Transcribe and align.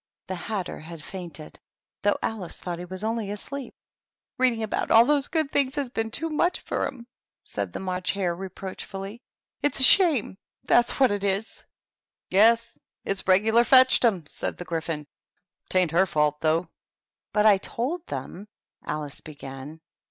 The 0.25 0.33
Hatter 0.33 0.79
had 0.79 1.03
fainted, 1.03 1.59
though 2.01 2.17
Alice 2.23 2.59
thought 2.59 2.79
he 2.79 2.85
was 2.85 3.03
only 3.03 3.29
asleep. 3.29 3.75
76 3.75 3.75
THE 3.75 3.75
TEA 3.75 4.29
TABLE." 4.31 4.35
Reading 4.39 4.63
about 4.63 4.89
all 4.97 5.05
those 5.05 5.27
good 5.27 5.51
things 5.51 5.75
has 5.75 5.91
been 5.91 6.09
too 6.09 6.31
much 6.31 6.59
for 6.61 6.87
'em," 6.87 7.05
said 7.43 7.71
the 7.71 7.79
March 7.81 8.13
Hare, 8.13 8.33
re 8.35 8.49
proachfully." 8.49 9.19
It's 9.61 9.79
a 9.79 9.83
shame, 9.83 10.39
that's 10.63 10.99
what 10.99 11.11
it 11.11 11.23
is 11.23 11.65
I"" 11.65 11.69
Yes, 12.31 12.79
it's 13.05 13.27
regular 13.27 13.63
fetched 13.63 14.03
'em," 14.03 14.25
said 14.25 14.57
the 14.57 14.65
Gry 14.65 14.79
phon." 14.81 15.05
'Tain't 15.69 15.91
her 15.91 16.07
fault, 16.07 16.41
though." 16.41 16.69
"But 17.31 17.45
I 17.45 17.59
told 17.59 18.07
them" 18.07 18.47
Alice 18.87 19.21
began. 19.21 19.81